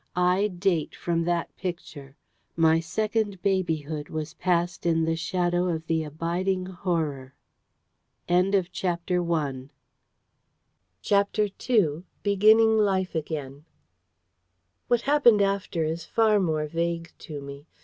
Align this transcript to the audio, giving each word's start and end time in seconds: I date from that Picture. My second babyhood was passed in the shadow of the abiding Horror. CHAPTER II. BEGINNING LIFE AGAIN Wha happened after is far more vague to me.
I 0.15 0.47
date 0.47 0.95
from 0.95 1.25
that 1.25 1.55
Picture. 1.57 2.15
My 2.55 2.79
second 2.79 3.39
babyhood 3.43 4.09
was 4.09 4.33
passed 4.33 4.87
in 4.87 5.05
the 5.05 5.15
shadow 5.15 5.67
of 5.67 5.85
the 5.85 6.03
abiding 6.03 6.65
Horror. 6.65 7.35
CHAPTER 8.27 9.17
II. 11.69 12.03
BEGINNING 12.23 12.77
LIFE 12.79 13.13
AGAIN 13.13 13.65
Wha 14.89 14.97
happened 15.03 15.41
after 15.43 15.83
is 15.83 16.03
far 16.05 16.39
more 16.39 16.65
vague 16.65 17.11
to 17.19 17.39
me. 17.39 17.67